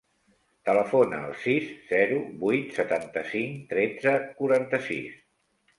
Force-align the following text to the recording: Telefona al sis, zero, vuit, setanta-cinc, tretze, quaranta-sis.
Telefona 0.69 1.19
al 1.25 1.35
sis, 1.43 1.69
zero, 1.91 2.17
vuit, 2.47 2.75
setanta-cinc, 2.81 3.61
tretze, 3.77 4.19
quaranta-sis. 4.43 5.25